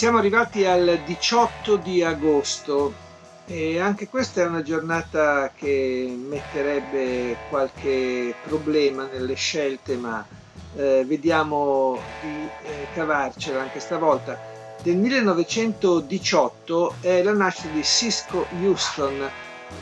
[0.00, 2.94] Siamo arrivati al 18 di agosto
[3.46, 10.26] e anche questa è una giornata che metterebbe qualche problema nelle scelte, ma
[10.74, 14.38] eh, vediamo di eh, cavarcela anche stavolta.
[14.82, 19.30] Del 1918 è la nascita di Cisco Houston,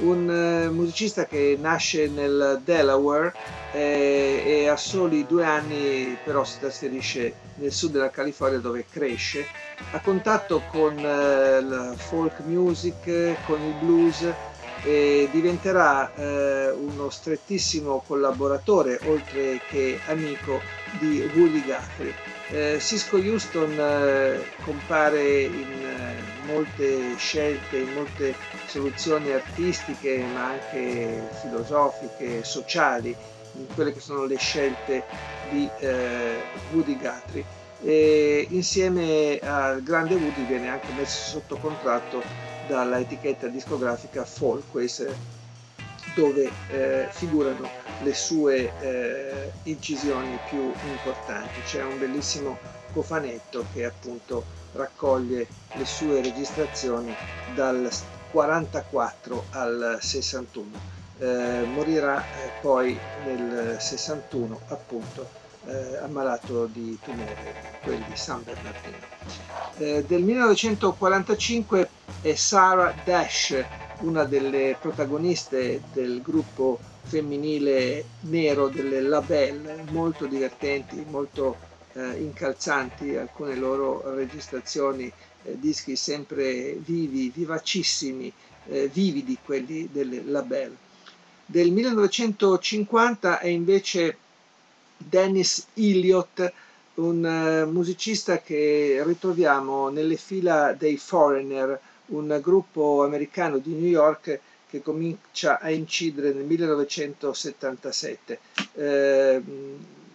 [0.00, 3.34] un eh, musicista che nasce nel Delaware
[3.72, 9.46] eh, e a soli due anni però si trasferisce nel sud della California dove cresce,
[9.92, 14.32] ha contatto con eh, la folk music, con il blues
[14.84, 20.60] e diventerà eh, uno strettissimo collaboratore oltre che amico
[20.98, 22.37] di Woody Guthrie.
[22.50, 31.28] Eh, Cisco Houston eh, compare in eh, molte scelte, in molte soluzioni artistiche ma anche
[31.42, 33.14] filosofiche, sociali,
[33.52, 35.04] in quelle che sono le scelte
[35.50, 36.40] di eh,
[36.72, 37.44] Woody Guthrie.
[37.82, 42.24] E insieme al grande Woody viene anche messo sotto contratto
[42.66, 45.06] dalla etichetta discografica Folkways
[46.14, 51.60] dove eh, figurano le sue eh, incisioni più importanti.
[51.62, 52.58] C'è un bellissimo
[52.92, 57.14] cofanetto che appunto raccoglie le sue registrazioni
[57.54, 57.88] dal
[58.30, 65.28] 44 al 61 eh, morirà eh, poi nel 61 appunto
[65.66, 68.96] eh, ammalato di tumore, quelli di San Bernardino.
[69.78, 71.88] Eh, del 1945
[72.22, 73.64] è Sarah Dash,
[74.00, 76.78] una delle protagoniste del gruppo
[77.08, 81.58] femminile nero delle Labelle, molto divertenti, molto
[81.94, 85.10] eh, incalzanti, alcune loro registrazioni,
[85.42, 88.32] eh, dischi sempre vivi, vivacissimi,
[88.66, 90.86] eh, vividi quelli delle Labelle
[91.50, 94.18] del 1950 è invece
[94.98, 96.52] Dennis Elliott,
[96.96, 104.38] un uh, musicista che ritroviamo nelle fila dei Foreigner, un gruppo americano di New York
[104.68, 108.38] che comincia a incidere nel 1977.
[108.74, 109.42] Eh,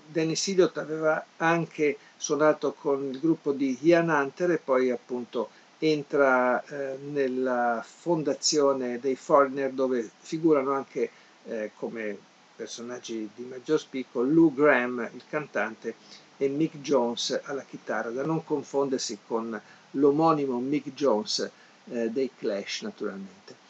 [0.08, 5.50] Dennis Elliott aveva anche suonato con il gruppo di Ian Hunter e poi appunto
[5.80, 11.09] entra eh, nella fondazione dei Foreigner dove figurano anche
[11.46, 12.18] eh, come
[12.56, 15.96] personaggi di maggior spicco Lou Graham, il cantante,
[16.38, 19.59] e Mick Jones alla chitarra, da non confondersi con
[19.92, 21.50] l'omonimo Mick Jones
[21.86, 23.62] eh, dei Clash naturalmente.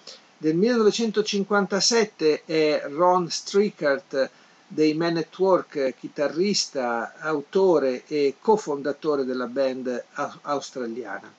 [0.43, 4.29] Del 1957 è Ron Strickert
[4.67, 10.03] dei Man at Work, chitarrista, autore e cofondatore della band
[10.41, 11.33] australiana.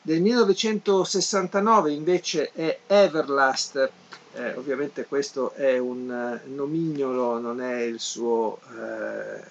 [0.00, 3.90] Del 1969 invece è Everlast,
[4.32, 9.44] eh, ovviamente questo è un uh, nomignolo, non è il suo eh,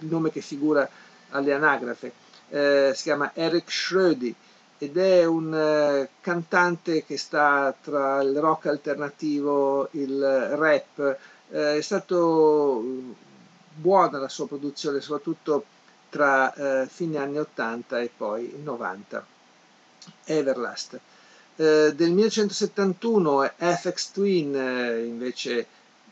[0.00, 0.86] il nome che figura
[1.30, 2.12] alle anagrafe,
[2.50, 4.34] eh, si chiama Eric Schrödi
[4.82, 10.18] ed è un uh, cantante che sta tra il rock alternativo, il
[10.56, 11.18] rap,
[11.50, 12.82] eh, è stato
[13.74, 15.64] buona la sua produzione, soprattutto
[16.08, 19.26] tra eh, fine anni 80 e poi 90.
[20.24, 20.94] Everlast.
[21.56, 25.66] Eh, del 1971 FX Twin eh, invece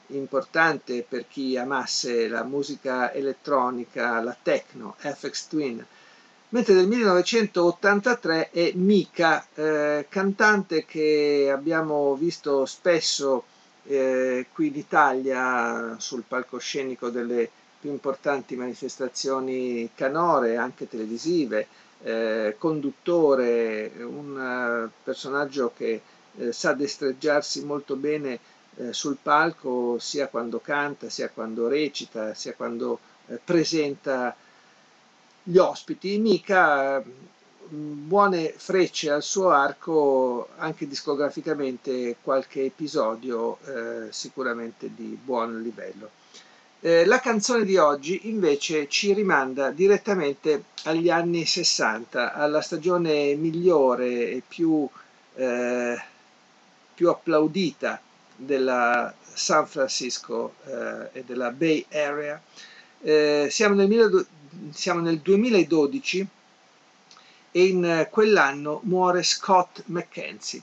[0.09, 5.87] importante per chi amasse la musica elettronica, la techno, FX Twin,
[6.51, 13.45] mentre del 1983 è Mika, eh, cantante che abbiamo visto spesso
[13.85, 17.51] eh, qui in Italia sul palcoscenico delle
[17.81, 21.67] più importanti manifestazioni canore, anche televisive,
[22.03, 26.01] eh, conduttore, un uh, personaggio che
[26.37, 28.39] eh, sa destreggiarsi molto bene
[28.77, 34.35] eh, sul palco sia quando canta, sia quando recita, sia quando eh, presenta
[35.49, 36.19] gli ospiti.
[36.19, 45.63] Mica mm, buone frecce al suo arco, anche discograficamente qualche episodio eh, sicuramente di buon
[45.63, 46.11] livello.
[46.81, 54.31] Eh, la canzone di oggi invece ci rimanda direttamente agli anni 60, alla stagione migliore
[54.31, 54.87] e più,
[55.35, 56.01] eh,
[56.95, 58.01] più applaudita
[58.37, 62.41] della San Francisco eh, e della Bay Area.
[63.01, 63.89] Eh, siamo nel
[64.71, 66.27] siamo nel 2012
[67.51, 70.63] e in quell'anno muore Scott McKenzie.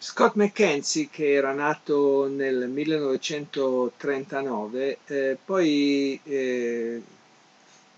[0.00, 7.02] Scott McKenzie, che era nato nel 1939, eh, poi eh,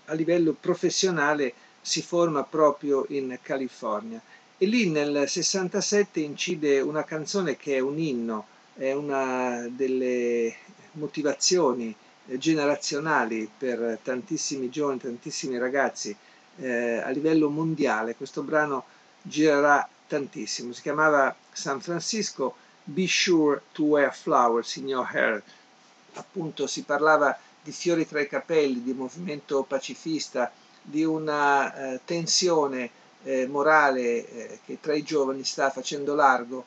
[0.05, 4.21] a livello professionale si forma proprio in California
[4.57, 8.45] e lì nel 67 incide una canzone che è un inno,
[8.75, 10.53] è una delle
[10.93, 11.95] motivazioni eh,
[12.37, 16.15] generazionali per tantissimi giovani, tantissimi ragazzi
[16.57, 18.15] eh, a livello mondiale.
[18.15, 18.85] Questo brano
[19.21, 25.41] girerà tantissimo, si chiamava San Francisco Be Sure to Wear Flowers in Your Hair.
[26.13, 30.51] Appunto si parlava di fiori tra i capelli, di movimento pacifista,
[30.81, 32.89] di una eh, tensione
[33.23, 36.65] eh, morale eh, che tra i giovani sta facendo largo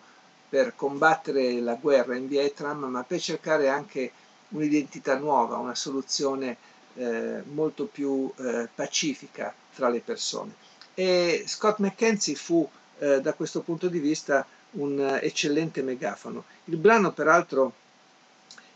[0.48, 4.12] per combattere la guerra in Vietnam, ma per cercare anche
[4.54, 6.56] un'identità nuova, una soluzione
[6.94, 10.54] eh, molto più eh, pacifica tra le persone.
[10.94, 12.68] E Scott McKenzie fu
[12.98, 16.44] eh, da questo punto di vista un eccellente megafono.
[16.64, 17.72] Il brano peraltro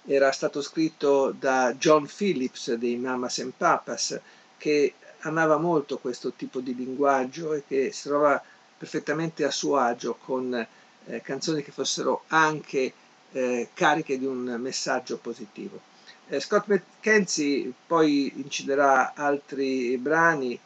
[0.05, 4.19] era stato scritto da John Phillips dei Mamas and Papas
[4.57, 8.43] che amava molto questo tipo di linguaggio e che si trova
[8.77, 10.67] perfettamente a suo agio con
[11.07, 12.93] eh, canzoni che fossero anche
[13.33, 15.81] eh, cariche di un messaggio positivo.
[16.29, 20.59] Eh, Scott McKenzie poi inciderà altri brani,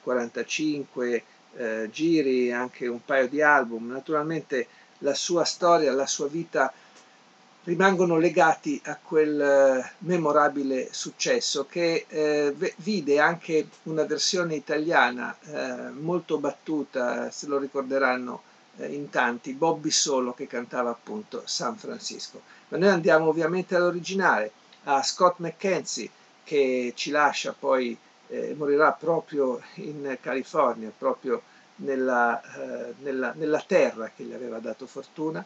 [0.00, 1.24] 45 eh,
[1.56, 3.90] eh, giri, anche un paio di album.
[3.90, 4.66] Naturalmente
[4.98, 6.72] la sua storia, la sua vita
[7.64, 15.90] rimangono legati a quel eh, memorabile successo che eh, vide anche una versione italiana eh,
[15.90, 18.42] molto battuta, se lo ricorderanno
[18.78, 22.42] eh, in tanti, Bobby Solo che cantava appunto San Francisco.
[22.68, 24.52] Ma noi andiamo ovviamente all'originale,
[24.84, 26.10] a Scott McKenzie
[26.44, 27.96] che ci lascia poi,
[28.28, 31.42] eh, morirà proprio in California, proprio
[31.76, 35.44] nella, eh, nella, nella terra che gli aveva dato fortuna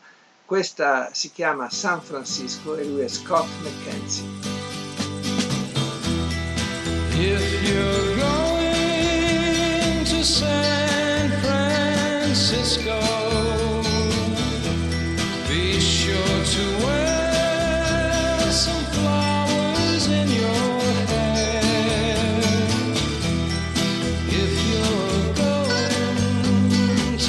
[0.49, 4.25] questa si chiama San Francisco e lui è Scott McKenzie.
[7.11, 8.18] If you're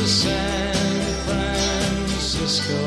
[0.10, 0.74] San
[1.28, 2.80] Francisco.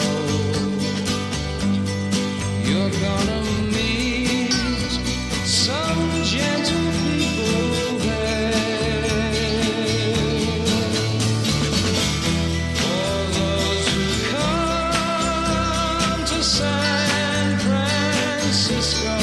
[2.64, 4.52] You're gonna meet
[5.44, 9.30] some gentle people there.
[12.74, 14.02] For those who
[14.32, 19.21] come to San Francisco.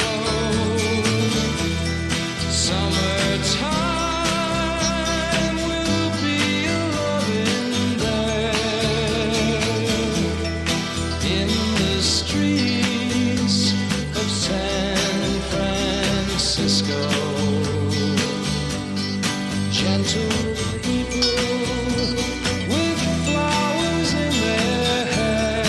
[16.60, 17.00] Francisco.
[19.70, 20.28] Gentle
[20.82, 21.30] people
[22.68, 25.64] with flowers in their hair.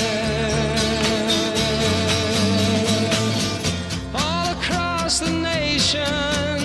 [4.13, 6.59] All across the nation,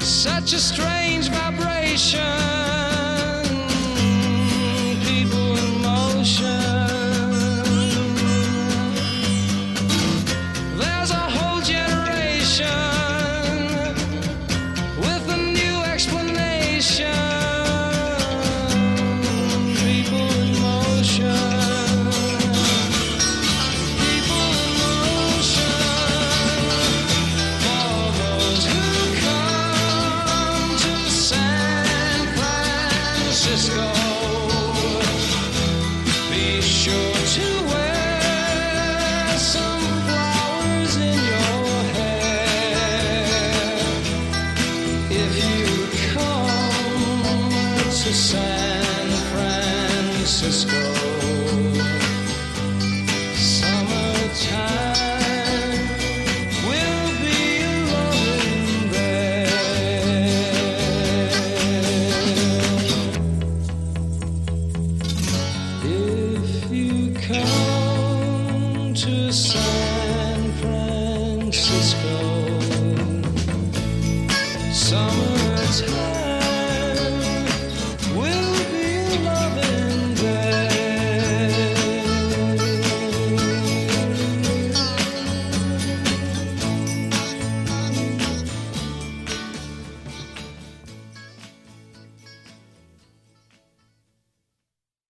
[0.00, 2.41] such a strange vibration.